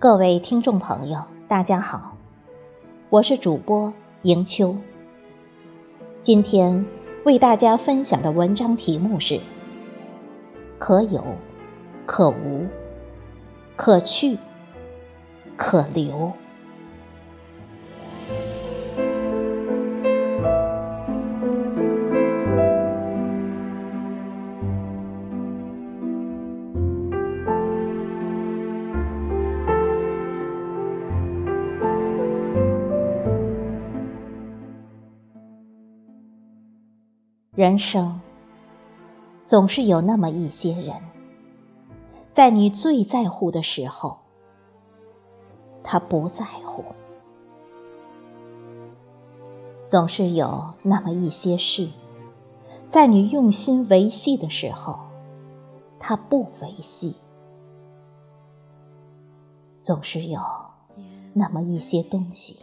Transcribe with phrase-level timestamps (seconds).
[0.00, 2.16] 各位听众朋友，大家好。
[3.10, 4.76] 我是主播迎秋，
[6.22, 6.86] 今天
[7.24, 9.40] 为大家分享的文章题目是：
[10.78, 11.24] 可有，
[12.06, 12.68] 可无，
[13.74, 14.38] 可去，
[15.56, 16.32] 可留。
[37.58, 38.20] 人生
[39.44, 40.94] 总是有那么一些人，
[42.32, 44.18] 在你最在乎的时候，
[45.82, 46.84] 他不在乎；
[49.88, 51.90] 总是有那么一些事，
[52.90, 55.00] 在你用心维系的时候，
[55.98, 57.16] 他不维系；
[59.82, 60.40] 总是有
[61.32, 62.56] 那么一些东西，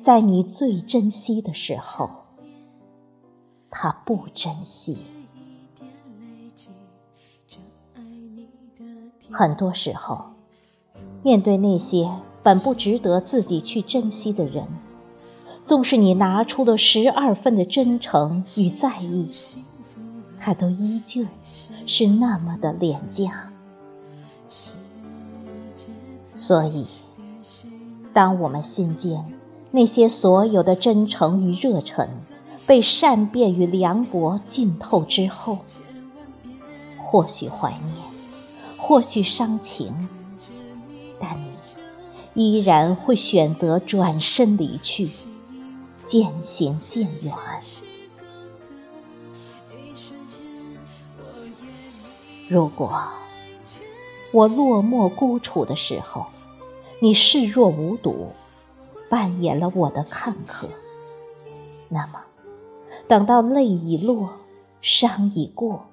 [0.00, 2.21] 在你最珍惜的时候。
[3.74, 4.98] 他不珍惜，
[9.30, 10.26] 很多时候，
[11.22, 12.10] 面对那些
[12.42, 14.68] 本不值得自己去珍惜的人，
[15.64, 19.30] 纵使你拿出了十二分的真诚与在意，
[20.38, 21.24] 他都依旧
[21.86, 23.50] 是那么的廉价。
[26.36, 26.86] 所以，
[28.12, 29.32] 当我们心间
[29.70, 32.10] 那些所有的真诚与热忱，
[32.66, 35.58] 被善变与凉薄浸透之后，
[36.96, 38.06] 或许怀念，
[38.78, 40.08] 或许伤情，
[41.20, 41.38] 但
[42.32, 45.08] 你依然会选择转身离去，
[46.06, 47.34] 渐行渐远。
[52.48, 53.02] 如果
[54.32, 56.26] 我落寞孤处的时候，
[57.00, 58.32] 你视若无睹，
[59.10, 60.70] 扮演了我的看客，
[61.88, 62.20] 那么。
[63.12, 64.30] 等到泪已落，
[64.80, 65.84] 伤已过，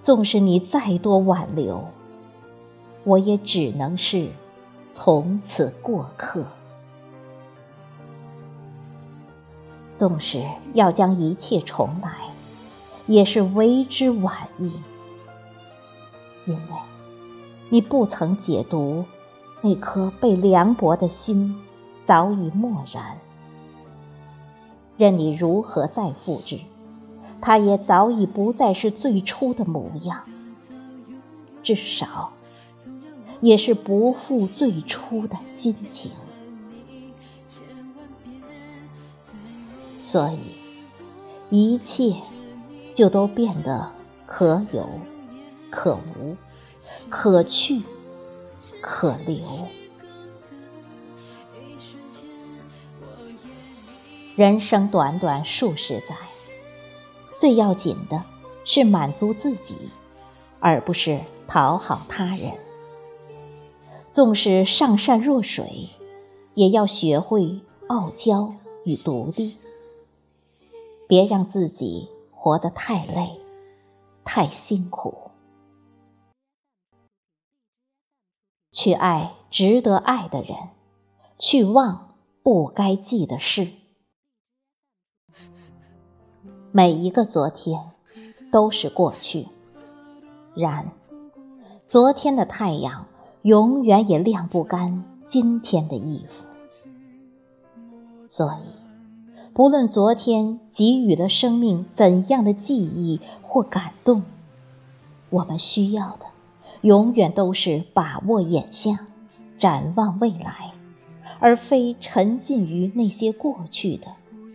[0.00, 1.88] 纵使你再多挽留，
[3.04, 4.28] 我也只能是
[4.92, 6.44] 从此过客。
[9.94, 10.44] 纵使
[10.74, 12.12] 要将一切重来，
[13.06, 14.70] 也是为之晚矣。
[16.44, 16.60] 因为
[17.70, 19.06] 你不曾解读
[19.62, 21.56] 那颗被凉薄的心，
[22.04, 23.16] 早已漠然。
[24.96, 26.60] 任你如何再复制，
[27.40, 30.24] 它也早已不再是最初的模样。
[31.62, 32.32] 至少，
[33.40, 36.12] 也是不复最初的心情。
[40.02, 40.38] 所以，
[41.50, 42.14] 一切
[42.94, 43.90] 就都变得
[44.24, 44.88] 可有
[45.68, 46.36] 可无，
[47.10, 47.82] 可去
[48.80, 49.44] 可留。
[54.36, 56.14] 人生短短数十载，
[57.38, 58.22] 最要紧的
[58.66, 59.88] 是满足自己，
[60.60, 62.52] 而不是讨好他人。
[64.12, 65.88] 纵使上善若水，
[66.52, 68.52] 也要学会傲娇
[68.84, 69.56] 与独立。
[71.08, 73.40] 别让自己活得太累，
[74.22, 75.30] 太辛苦。
[78.70, 80.58] 去爱值得爱的人，
[81.38, 83.68] 去忘不该记的事。
[86.76, 87.84] 每一个昨天
[88.52, 89.46] 都是过去，
[90.54, 90.90] 然
[91.88, 93.06] 昨天的太阳
[93.40, 96.44] 永远也晾不干今天的衣服。
[98.28, 98.68] 所以，
[99.54, 104.24] 不论昨天给予了生命怎样的记忆或感动，
[105.30, 106.26] 我们需要的
[106.82, 109.06] 永远都是把握眼下，
[109.58, 110.74] 展望未来，
[111.40, 114.08] 而非沉浸于那些过去的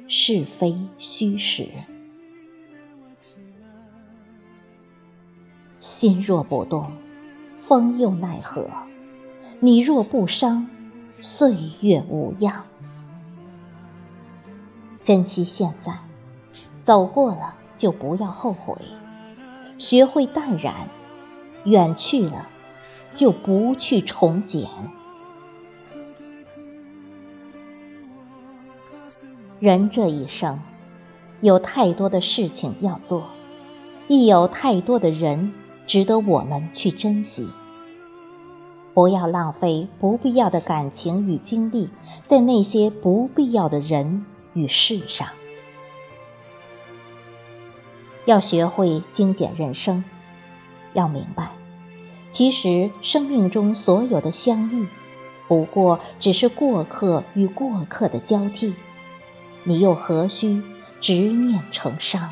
[0.07, 1.69] 是非虚实。
[5.81, 6.91] 心若不动，
[7.59, 8.67] 风又奈何？
[9.59, 10.67] 你若不伤，
[11.19, 12.65] 岁月无恙。
[15.03, 15.97] 珍惜现在，
[16.83, 18.75] 走过了就不要后悔。
[19.79, 20.87] 学会淡然，
[21.63, 22.47] 远去了
[23.15, 24.69] 就不去重捡。
[29.59, 30.59] 人这一生，
[31.41, 33.29] 有太多的事情要做，
[34.07, 35.53] 亦有太多的人
[35.87, 37.49] 值得我们去珍惜。
[38.93, 41.89] 不要浪费不必要的感情与精力
[42.25, 45.29] 在那些不必要的人与事上。
[48.25, 50.03] 要学会精简人生，
[50.93, 51.51] 要明白，
[52.29, 54.87] 其实生命中所有的相遇，
[55.47, 58.73] 不过只是过客与过客的交替，
[59.63, 60.61] 你又何须
[60.99, 62.29] 执念成伤？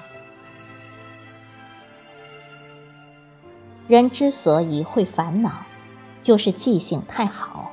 [3.90, 5.66] 人之所以会烦恼。
[6.22, 7.72] 就是记性太好，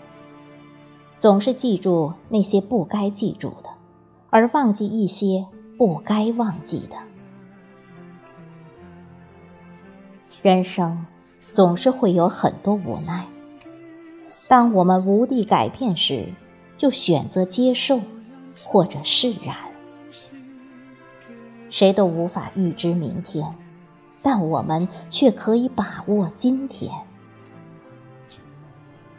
[1.19, 3.71] 总是记住那些不该记住的，
[4.31, 5.47] 而忘记一些
[5.77, 6.97] 不该忘记的。
[10.43, 11.07] 人生
[11.41, 13.27] 总是会有很多无奈，
[14.47, 16.33] 当我们无力改变时，
[16.77, 18.01] 就选择接受
[18.65, 19.57] 或者释然。
[21.69, 23.45] 谁都无法预知明天，
[24.27, 26.91] 但我们却可以把握今天。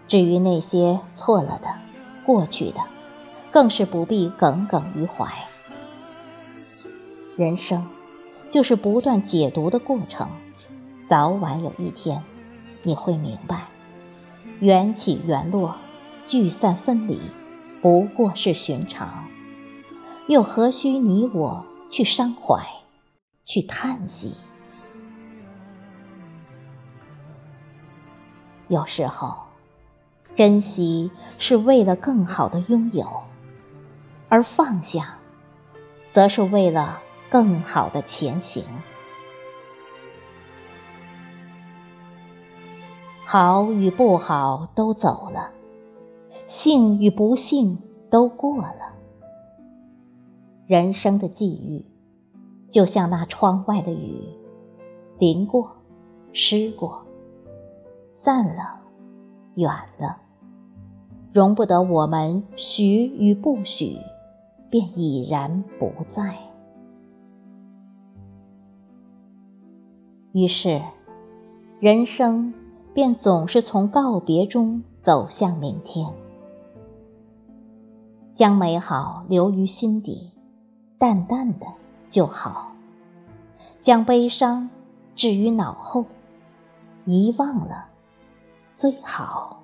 [0.10, 1.70] 至于那些错了的、
[2.26, 2.82] 过去的，
[3.50, 5.34] 更是不必耿耿于怀。
[7.38, 7.88] 人生
[8.50, 10.28] 就是不断解读的过程，
[11.08, 12.22] 早晚有一天，
[12.84, 13.68] 你会明白，
[14.60, 15.78] 缘起缘落、
[16.26, 17.22] 聚散分离，
[17.82, 19.30] 不过是寻常，
[20.28, 22.66] 又何须你我去伤怀、
[23.46, 24.36] 去叹息？
[28.68, 29.48] 有时候。
[30.36, 31.10] 珍惜
[31.40, 33.24] 是为了更好的拥有，
[34.30, 35.18] 而放下，
[36.14, 38.64] 则是为了更好的前行。
[43.26, 45.50] 好与不好都走了，
[46.46, 47.80] 幸与不幸
[48.12, 48.94] 都过了。
[50.68, 51.84] 人生的际遇，
[52.70, 54.22] 就像那窗外的雨，
[55.18, 55.78] 淋过，
[56.32, 57.07] 湿过，
[58.18, 58.80] 散了，
[59.54, 60.18] 远了。
[61.32, 63.98] 容不得我们许与不许，
[64.72, 66.36] 便已然不在。
[70.34, 70.82] 于是，
[71.80, 72.56] 人生
[72.96, 76.12] 便总是从告别中走向明天。
[78.36, 80.32] 将美好留于心底，
[80.98, 81.68] 淡淡的
[82.10, 82.72] 就好；
[83.82, 84.70] 将悲伤
[85.16, 86.06] 置于脑后，
[87.06, 87.90] 遗忘了
[88.78, 89.64] 最好。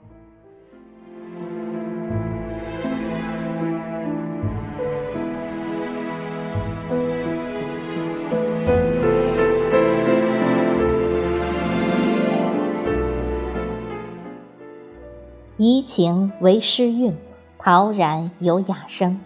[15.58, 17.16] 怡情为诗韵，
[17.60, 19.20] 陶然有雅声。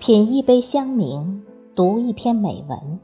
[0.00, 1.40] 品一杯香茗，
[1.74, 3.00] 读一篇美文。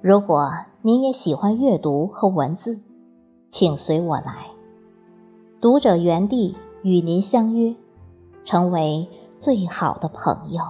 [0.00, 2.80] 如果您也喜欢阅读和文字，
[3.50, 4.48] 请随我来，
[5.60, 7.74] 读者园地与您相约，
[8.44, 10.62] 成为最好的朋友。